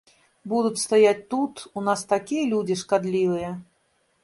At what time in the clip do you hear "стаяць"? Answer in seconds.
0.83-1.27